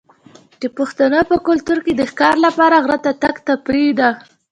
[0.61, 4.09] د پښتنو په کلتور کې د ښکار لپاره غره ته تګ تفریح ده.